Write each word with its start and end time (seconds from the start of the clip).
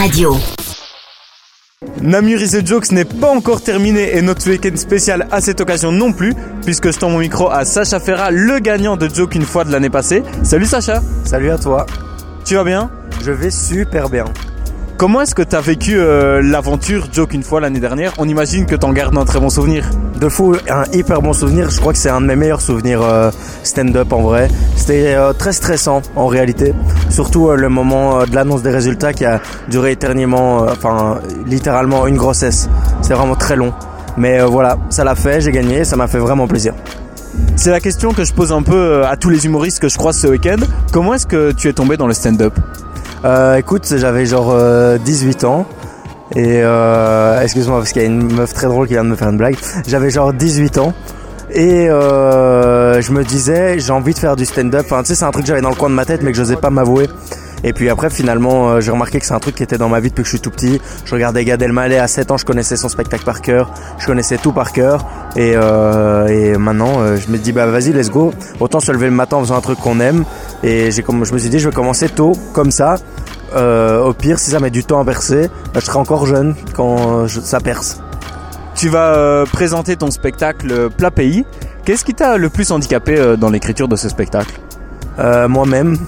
Radio. 0.00 0.34
Namur 2.00 2.40
is 2.40 2.56
a 2.56 2.64
Jokes 2.64 2.90
n'est 2.90 3.04
pas 3.04 3.28
encore 3.28 3.60
terminé 3.60 4.16
et 4.16 4.22
notre 4.22 4.48
week-end 4.48 4.74
spécial 4.76 5.28
à 5.30 5.42
cette 5.42 5.60
occasion 5.60 5.92
non 5.92 6.14
plus, 6.14 6.32
puisque 6.64 6.90
je 6.90 6.98
tends 6.98 7.10
mon 7.10 7.18
micro 7.18 7.50
à 7.50 7.66
Sacha 7.66 8.00
Ferra, 8.00 8.30
le 8.30 8.60
gagnant 8.60 8.96
de 8.96 9.10
Joke 9.14 9.34
une 9.34 9.42
fois 9.42 9.64
de 9.64 9.70
l'année 9.70 9.90
passée. 9.90 10.22
Salut 10.42 10.64
Sacha 10.64 11.02
Salut 11.24 11.50
à 11.50 11.58
toi, 11.58 11.84
Tu 12.46 12.54
vas 12.54 12.64
bien? 12.64 12.90
Je 13.22 13.30
vais 13.30 13.50
super 13.50 14.08
bien. 14.08 14.24
Comment 14.96 15.20
est-ce 15.20 15.34
que 15.34 15.42
tu 15.42 15.56
as 15.56 15.60
vécu 15.60 15.98
euh, 15.98 16.40
l'aventure 16.42 17.08
Joke 17.12 17.34
une 17.34 17.42
fois 17.42 17.60
l'année 17.60 17.80
dernière? 17.80 18.14
On 18.16 18.28
imagine 18.28 18.64
que 18.64 18.76
t'en 18.76 18.94
gardes 18.94 19.16
un 19.18 19.24
très 19.26 19.40
bon 19.40 19.50
souvenir. 19.50 19.90
De 20.18 20.28
fou, 20.28 20.56
un 20.68 20.84
hyper 20.92 21.20
bon 21.20 21.34
souvenir, 21.34 21.70
je 21.70 21.78
crois 21.78 21.92
que 21.92 21.98
c'est 21.98 22.10
un 22.10 22.20
de 22.22 22.26
mes 22.26 22.36
meilleurs 22.36 22.60
souvenirs 22.60 23.02
euh, 23.02 23.30
stand-up 23.62 24.12
en 24.12 24.20
vrai. 24.20 24.48
C'était 24.76 25.14
euh, 25.14 25.32
très 25.32 25.52
stressant 25.52 26.02
en 26.16 26.26
réalité, 26.26 26.74
surtout 27.10 27.48
euh, 27.48 27.56
le 27.56 27.68
moment 27.68 28.20
euh, 28.20 28.26
de 28.26 28.34
l'annonce 28.34 28.62
des 28.62 28.70
résultats 28.70 29.12
qui 29.12 29.24
a 29.24 29.40
duré 29.68 29.92
éternellement, 29.92 30.64
euh, 30.64 30.72
enfin 30.72 31.20
littéralement 31.46 32.06
une 32.06 32.16
grossesse. 32.16 32.68
C'est 33.02 33.14
vraiment 33.14 33.36
très 33.36 33.56
long. 33.56 33.72
Mais 34.16 34.40
voilà, 34.40 34.76
ça 34.90 35.04
l'a 35.04 35.14
fait, 35.14 35.40
j'ai 35.40 35.52
gagné, 35.52 35.84
ça 35.84 35.96
m'a 35.96 36.08
fait 36.08 36.18
vraiment 36.18 36.46
plaisir. 36.48 36.74
C'est 37.56 37.70
la 37.70 37.80
question 37.80 38.12
que 38.12 38.24
je 38.24 38.32
pose 38.34 38.52
un 38.52 38.62
peu 38.62 39.06
à 39.06 39.16
tous 39.16 39.30
les 39.30 39.46
humoristes 39.46 39.78
que 39.78 39.88
je 39.88 39.96
croise 39.96 40.16
ce 40.16 40.26
week-end. 40.26 40.56
Comment 40.92 41.14
est-ce 41.14 41.26
que 41.26 41.52
tu 41.52 41.68
es 41.68 41.72
tombé 41.72 41.96
dans 41.96 42.08
le 42.08 42.12
stand-up? 42.12 42.52
Écoute, 43.56 43.94
j'avais 43.96 44.26
genre 44.26 44.50
euh, 44.50 44.98
18 44.98 45.44
ans. 45.44 45.66
Et 46.34 46.60
euh, 46.62 47.40
excuse-moi 47.42 47.78
parce 47.78 47.92
qu'il 47.92 48.02
y 48.02 48.04
a 48.04 48.08
une 48.08 48.32
meuf 48.32 48.54
très 48.54 48.68
drôle 48.68 48.86
qui 48.86 48.92
vient 48.92 49.04
de 49.04 49.08
me 49.08 49.16
faire 49.16 49.30
une 49.30 49.36
blague. 49.36 49.56
J'avais 49.86 50.10
genre 50.10 50.32
18 50.32 50.78
ans. 50.78 50.94
Et 51.52 51.88
euh, 51.88 53.00
je 53.02 53.12
me 53.12 53.24
disais, 53.24 53.78
j'ai 53.80 53.92
envie 53.92 54.14
de 54.14 54.18
faire 54.18 54.36
du 54.36 54.44
stand-up. 54.44 54.82
Enfin, 54.86 55.02
tu 55.02 55.08
sais, 55.08 55.14
c'est 55.16 55.24
un 55.24 55.30
truc 55.30 55.44
que 55.44 55.48
j'avais 55.48 55.60
dans 55.60 55.70
le 55.70 55.74
coin 55.74 55.90
de 55.90 55.94
ma 55.94 56.04
tête, 56.04 56.22
mais 56.22 56.30
que 56.30 56.36
j'osais 56.36 56.56
pas 56.56 56.70
m'avouer. 56.70 57.08
Et 57.64 57.72
puis 57.72 57.90
après, 57.90 58.08
finalement, 58.08 58.70
euh, 58.70 58.80
j'ai 58.80 58.90
remarqué 58.90 59.18
que 59.18 59.26
c'est 59.26 59.34
un 59.34 59.40
truc 59.40 59.56
qui 59.56 59.62
était 59.62 59.76
dans 59.76 59.88
ma 59.88 60.00
vie 60.00 60.08
depuis 60.08 60.22
que 60.22 60.28
je 60.28 60.36
suis 60.36 60.40
tout 60.40 60.50
petit. 60.50 60.80
Je 61.04 61.14
regardais 61.14 61.44
Gad 61.44 61.60
Elmaleh 61.60 61.98
à 61.98 62.06
7 62.06 62.30
ans, 62.30 62.36
je 62.36 62.46
connaissais 62.46 62.76
son 62.76 62.88
spectacle 62.88 63.24
par 63.24 63.42
cœur. 63.42 63.72
Je 63.98 64.06
connaissais 64.06 64.38
tout 64.38 64.52
par 64.52 64.72
cœur. 64.72 65.04
Et, 65.36 65.52
euh, 65.56 66.26
et 66.28 66.56
maintenant, 66.56 67.16
je 67.16 67.30
me 67.30 67.36
dis, 67.36 67.52
bah 67.52 67.66
vas-y, 67.66 67.92
let's 67.92 68.10
go. 68.10 68.32
Autant 68.60 68.80
se 68.80 68.92
lever 68.92 69.06
le 69.06 69.12
matin 69.12 69.36
en 69.36 69.40
faisant 69.40 69.56
un 69.56 69.60
truc 69.60 69.78
qu'on 69.80 70.00
aime. 70.00 70.24
Et 70.62 70.90
j'ai 70.90 71.04
je 71.06 71.34
me 71.34 71.38
suis 71.38 71.50
dit, 71.50 71.58
je 71.58 71.68
vais 71.68 71.74
commencer 71.74 72.08
tôt, 72.08 72.32
comme 72.52 72.70
ça. 72.70 72.94
Au 73.54 74.12
pire, 74.14 74.38
si 74.38 74.52
ça 74.52 74.60
met 74.60 74.70
du 74.70 74.84
temps 74.84 75.00
à 75.00 75.04
percer, 75.04 75.50
bah, 75.74 75.80
je 75.80 75.86
serai 75.86 75.98
encore 75.98 76.26
jeune 76.26 76.54
quand 76.74 77.26
ça 77.28 77.60
perce. 77.60 78.00
Tu 78.80 78.88
vas 78.88 79.14
euh, 79.14 79.44
présenter 79.44 79.94
ton 79.94 80.10
spectacle 80.10 80.72
euh, 80.72 80.88
Plat 80.88 81.10
Pays. 81.10 81.44
Qu'est-ce 81.84 82.02
qui 82.02 82.14
t'a 82.14 82.38
le 82.38 82.48
plus 82.48 82.70
handicapé 82.70 83.14
euh, 83.14 83.36
dans 83.36 83.50
l'écriture 83.50 83.88
de 83.88 83.96
ce 83.96 84.08
spectacle? 84.08 84.58
Moi-même, 85.18 85.98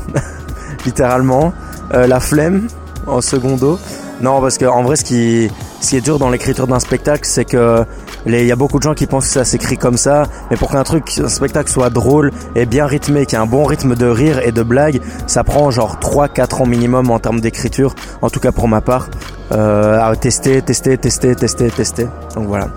littéralement, 0.86 1.52
la 1.92 2.18
flemme 2.18 2.68
en 3.06 3.20
secondo. 3.20 3.78
Non, 4.22 4.40
parce 4.40 4.56
que 4.56 4.64
en 4.64 4.82
vrai, 4.82 4.96
ce 4.96 5.04
qui, 5.04 5.50
est 5.94 6.00
dur 6.00 6.18
dans 6.18 6.30
l'écriture 6.30 6.66
d'un 6.66 6.80
spectacle, 6.80 7.24
c'est 7.24 7.44
que 7.44 7.84
il 8.24 8.42
y 8.42 8.52
a 8.52 8.56
beaucoup 8.56 8.78
de 8.78 8.84
gens 8.84 8.94
qui 8.94 9.06
pensent 9.06 9.26
que 9.26 9.32
ça 9.32 9.44
s'écrit 9.44 9.76
comme 9.76 9.98
ça, 9.98 10.22
mais 10.50 10.56
pour 10.56 10.70
qu'un 10.70 10.84
truc, 10.84 11.20
un 11.22 11.28
spectacle 11.28 11.70
soit 11.70 11.90
drôle 11.90 12.30
et 12.54 12.64
bien 12.64 12.86
rythmé, 12.86 13.26
qu'il 13.26 13.36
y 13.36 13.40
ait 13.40 13.44
un 13.44 13.46
bon 13.46 13.64
rythme 13.64 13.96
de 13.96 14.06
rire 14.06 14.38
et 14.38 14.52
de 14.52 14.62
blague, 14.62 15.02
ça 15.26 15.44
prend 15.44 15.70
genre 15.70 15.98
3-4 16.00 16.62
ans 16.62 16.66
minimum 16.66 17.10
en 17.10 17.18
termes 17.18 17.40
d'écriture, 17.40 17.94
en 18.22 18.30
tout 18.30 18.40
cas 18.40 18.52
pour 18.52 18.66
ma 18.66 18.80
part, 18.80 19.08
à 19.52 20.12
tester, 20.16 20.62
tester, 20.62 20.98
tester, 20.98 21.34
tester, 21.34 21.70
tester. 21.70 22.06
Donc 22.34 22.46
voilà. 22.48 22.68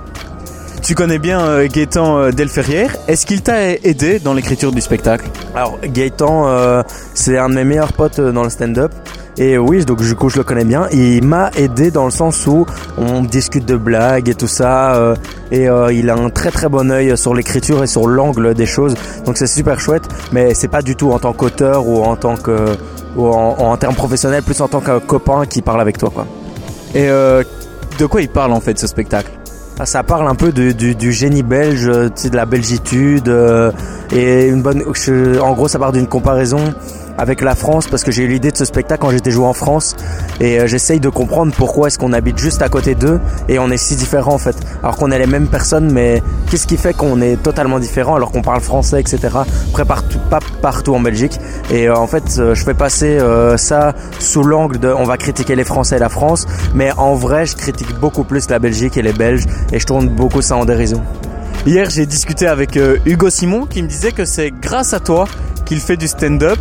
Tu 0.86 0.94
connais 0.94 1.18
bien 1.18 1.40
euh, 1.42 1.68
Gaëtan 1.68 2.20
euh, 2.20 2.32
Delferrière. 2.32 2.96
Est-ce 3.08 3.26
qu'il 3.26 3.42
t'a 3.42 3.72
aidé 3.72 4.20
dans 4.20 4.36
l'écriture 4.36 4.72
du 4.72 4.82
spectacle? 4.82 5.26
Alors 5.56 5.80
Gaëtan, 5.84 6.48
euh, 6.48 6.84
c'est 7.16 7.40
un 7.40 7.50
de 7.50 7.56
mes 7.56 7.64
meilleurs 7.64 7.94
potes 7.94 8.20
euh, 8.20 8.32
dans 8.32 8.44
le 8.44 8.52
stand-up. 8.52 8.92
Et 9.38 9.58
oui, 9.58 9.84
donc 9.84 10.04
du 10.04 10.14
coup 10.14 10.30
je 10.30 10.38
le 10.38 10.44
connais 10.44 10.64
bien. 10.64 10.88
Il 10.92 11.24
m'a 11.26 11.50
aidé 11.58 11.90
dans 11.90 12.06
le 12.06 12.12
sens 12.12 12.46
où 12.46 12.68
on 13.00 13.22
discute 13.24 13.66
de 13.66 13.76
blagues 13.76 14.30
et 14.30 14.36
tout 14.36 14.48
ça. 14.48 14.94
euh, 14.94 15.16
et 15.50 15.68
euh, 15.68 15.92
il 15.92 16.08
a 16.12 16.16
un 16.16 16.30
très 16.30 16.52
très 16.52 16.70
bon 16.70 16.92
œil 16.92 17.18
sur 17.18 17.34
l'écriture 17.34 17.84
et 17.84 17.88
sur 17.88 18.08
l'angle 18.08 18.54
des 18.54 18.68
choses. 18.68 18.94
Donc 19.26 19.38
c'est 19.38 19.48
super 19.48 19.80
chouette. 19.80 20.08
Mais 20.34 20.54
c'est 20.54 20.68
pas 20.68 20.84
du 20.84 20.96
tout 20.96 21.12
en 21.12 21.18
tant 21.18 21.34
qu'auteur 21.34 21.88
ou 21.88 22.04
en 22.04 22.16
tant 22.16 22.36
que 22.38 22.78
ou 23.16 23.28
en 23.28 23.76
termes 23.78 23.96
professionnels, 23.96 24.44
plus 24.44 24.62
en 24.62 24.68
tant 24.68 24.82
qu'un 24.82 25.00
copain 25.00 25.48
qui 25.48 25.64
parle 25.64 25.82
avec 25.82 25.98
toi 25.98 26.12
quoi. 26.14 26.28
Et 26.96 27.10
euh, 27.10 27.44
de 28.00 28.06
quoi 28.06 28.22
il 28.22 28.30
parle 28.30 28.54
en 28.54 28.62
fait 28.62 28.80
ce 28.80 28.88
spectacle? 28.88 29.32
Ça 29.84 30.04
parle 30.04 30.30
un 30.30 30.36
peu 30.36 30.54
du, 30.54 31.12
génie 31.12 31.44
belge, 31.44 31.90
euh, 31.90 32.10
de 32.10 32.36
la 32.36 32.46
belgitude 32.46 33.28
euh, 33.28 33.74
et 34.14 34.48
une 34.48 34.62
bonne. 34.62 34.82
en 35.42 35.54
gros, 35.54 35.68
ça 35.68 35.78
part 35.78 35.92
d'une 35.92 36.08
comparaison 36.08 36.74
avec 37.18 37.42
la 37.42 37.56
France 37.56 37.88
parce 37.88 38.04
que 38.04 38.12
j'ai 38.12 38.24
eu 38.24 38.28
l'idée 38.28 38.52
de 38.52 38.58
ce 38.58 38.66
spectacle 38.66 39.02
quand 39.02 39.12
j'étais 39.12 39.32
joué 39.32 39.46
en 39.46 39.54
France 39.54 39.96
et 40.40 40.60
euh, 40.60 40.68
j'essaye 40.68 41.00
de 41.00 41.10
comprendre 41.10 41.54
pourquoi 41.56 41.88
est-ce 41.88 41.98
qu'on 41.98 42.14
habite 42.14 42.38
juste 42.38 42.62
à 42.62 42.70
côté 42.70 42.96
d'eux 42.96 43.20
et 43.50 43.60
on 43.60 43.70
est 43.72 43.78
si 43.78 43.96
différents 43.96 44.34
en 44.34 44.38
fait. 44.38 44.56
Alors 44.82 44.98
qu'on 44.98 45.12
est 45.12 45.20
les 45.20 45.28
mêmes 45.28 45.48
personnes, 45.48 45.92
mais 45.92 46.22
qu'est-ce 46.50 46.68
qui 46.68 46.78
fait 46.78 46.94
qu'on 46.94 47.22
est 47.22 47.42
totalement 47.42 47.80
différents 47.80 48.16
alors 48.16 48.32
qu'on 48.32 48.42
parle 48.42 48.62
français, 48.62 49.00
etc. 49.00 49.20
Après 49.72 49.86
pas 49.86 50.40
partout 50.62 50.96
en 50.96 51.00
Belgique. 51.00 51.40
Et 51.72 51.88
euh, 51.88 51.96
en 51.96 52.08
fait, 52.08 52.38
euh, 52.38 52.56
je 52.56 52.64
fais 52.64 52.74
passer 52.74 53.20
ça 53.58 53.94
sous 54.20 54.44
l'angle 54.44 54.80
de, 54.80 54.90
on 54.90 55.04
va 55.04 55.18
critiquer 55.18 55.56
les 55.56 55.64
Français 55.64 55.98
et 55.98 56.00
la 56.00 56.10
France, 56.10 56.46
mais 56.74 56.92
en 56.98 57.16
vrai, 57.16 57.46
je 57.46 57.56
critique 57.56 57.94
beaucoup 58.00 58.24
plus 58.24 58.50
la 58.50 58.60
Belgique 58.60 58.98
et 58.98 59.02
les 59.02 59.14
Belges 59.14 59.46
et 59.72 59.80
je 59.80 59.86
tourne 59.86 60.10
beaucoup 60.10 60.42
ça 60.42 60.58
en 60.58 60.66
dérision. 60.66 61.02
Hier, 61.66 61.90
j'ai 61.90 62.06
discuté 62.06 62.48
avec 62.48 62.80
Hugo 63.06 63.30
Simon 63.30 63.66
qui 63.66 63.82
me 63.82 63.88
disait 63.88 64.12
que 64.12 64.26
c'est 64.26 64.52
grâce 64.52 64.94
à 64.94 65.00
toi 65.00 65.28
qu'il 65.66 65.80
fait 65.80 65.98
du 65.98 66.08
stand-up. 66.08 66.60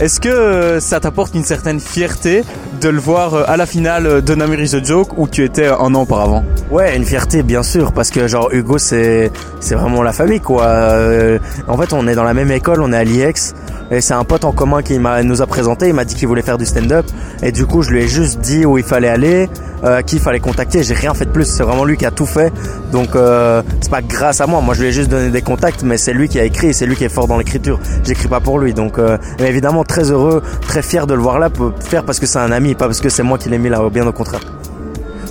Est-ce 0.00 0.18
que 0.18 0.28
euh, 0.28 0.80
ça 0.80 0.98
t'apporte 0.98 1.34
une 1.34 1.44
certaine 1.44 1.78
fierté 1.78 2.42
de 2.80 2.88
le 2.88 2.98
voir 2.98 3.34
euh, 3.34 3.44
à 3.46 3.56
la 3.56 3.64
finale 3.64 4.22
de 4.22 4.34
Namur 4.34 4.60
is 4.60 4.74
a 4.74 4.82
Joke 4.82 5.16
où 5.16 5.28
tu 5.28 5.44
étais 5.44 5.68
un 5.68 5.94
an 5.94 6.02
auparavant? 6.02 6.44
Ouais, 6.68 6.96
une 6.96 7.04
fierté 7.04 7.44
bien 7.44 7.62
sûr 7.62 7.92
parce 7.92 8.10
que 8.10 8.26
genre 8.26 8.48
Hugo 8.52 8.76
c'est 8.78 9.30
c'est 9.60 9.76
vraiment 9.76 10.02
la 10.02 10.12
famille 10.12 10.40
quoi. 10.40 10.64
Euh, 10.64 11.38
en 11.68 11.78
fait, 11.78 11.92
on 11.92 12.08
est 12.08 12.16
dans 12.16 12.24
la 12.24 12.34
même 12.34 12.50
école, 12.50 12.82
on 12.82 12.92
est 12.92 12.96
à 12.96 13.04
l'IEX 13.04 13.54
et 13.90 14.00
c'est 14.00 14.14
un 14.14 14.24
pote 14.24 14.44
en 14.44 14.52
commun 14.52 14.82
qui 14.82 14.98
m'a 14.98 15.22
nous 15.22 15.42
a 15.42 15.46
présenté, 15.46 15.88
il 15.88 15.94
m'a 15.94 16.04
dit 16.04 16.14
qu'il 16.14 16.28
voulait 16.28 16.42
faire 16.42 16.58
du 16.58 16.66
stand-up 16.66 17.06
et 17.42 17.52
du 17.52 17.66
coup, 17.66 17.82
je 17.82 17.90
lui 17.90 18.02
ai 18.02 18.08
juste 18.08 18.40
dit 18.40 18.64
où 18.64 18.78
il 18.78 18.84
fallait 18.84 19.08
aller, 19.08 19.48
euh, 19.84 20.02
qui 20.02 20.16
il 20.16 20.22
fallait 20.22 20.40
contacter, 20.40 20.82
j'ai 20.82 20.94
rien 20.94 21.12
fait 21.14 21.26
de 21.26 21.30
plus, 21.30 21.44
c'est 21.44 21.62
vraiment 21.62 21.84
lui 21.84 21.96
qui 21.96 22.06
a 22.06 22.10
tout 22.10 22.26
fait. 22.26 22.52
Donc 22.92 23.14
euh, 23.16 23.62
c'est 23.80 23.90
pas 23.90 24.02
grâce 24.02 24.40
à 24.40 24.46
moi, 24.46 24.60
moi 24.60 24.74
je 24.74 24.82
lui 24.82 24.88
ai 24.88 24.92
juste 24.92 25.10
donné 25.10 25.30
des 25.30 25.42
contacts 25.42 25.82
mais 25.82 25.96
c'est 25.98 26.12
lui 26.12 26.28
qui 26.28 26.38
a 26.38 26.44
écrit, 26.44 26.72
c'est 26.72 26.86
lui 26.86 26.96
qui 26.96 27.04
est 27.04 27.08
fort 27.08 27.26
dans 27.26 27.38
l'écriture. 27.38 27.78
J'écris 28.04 28.28
pas 28.28 28.40
pour 28.40 28.58
lui. 28.58 28.74
Donc 28.74 28.98
euh, 28.98 29.18
mais 29.40 29.48
évidemment 29.48 29.84
très 29.84 30.10
heureux, 30.10 30.42
très 30.62 30.82
fier 30.82 31.06
de 31.06 31.14
le 31.14 31.20
voir 31.20 31.38
là, 31.38 31.50
pour 31.50 31.72
faire 31.80 32.04
parce 32.04 32.20
que 32.20 32.26
c'est 32.26 32.38
un 32.38 32.52
ami, 32.52 32.74
pas 32.74 32.86
parce 32.86 33.00
que 33.00 33.08
c'est 33.08 33.22
moi 33.22 33.38
qui 33.38 33.48
l'ai 33.48 33.58
mis 33.58 33.68
là, 33.68 33.80
bien 33.90 34.06
au 34.06 34.12
contraire. 34.12 34.40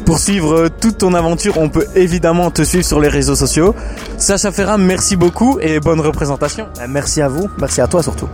Pour 0.06 0.20
suivre 0.20 0.54
euh, 0.54 0.70
toute 0.70 0.98
ton 0.98 1.14
aventure, 1.14 1.58
on 1.58 1.70
peut 1.70 1.86
évidemment 1.96 2.52
te 2.52 2.62
suivre 2.62 2.86
sur 2.86 3.00
les 3.00 3.08
réseaux 3.08 3.36
sociaux. 3.36 3.74
Sacha 4.18 4.52
Ferra, 4.52 4.78
merci 4.78 5.16
beaucoup 5.16 5.60
et 5.62 5.80
bonne 5.80 6.02
représentation. 6.02 6.68
Merci 6.90 7.22
à 7.22 7.30
vous, 7.30 7.50
merci 7.58 7.82
à 7.82 7.88
toi 7.88 8.04
surtout. 8.04 8.28